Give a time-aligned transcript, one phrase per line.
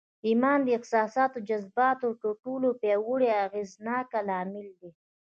[0.27, 4.91] ايمان د احساساتو او جذباتو تر ټولو پياوړی او اغېزناک لامل دی.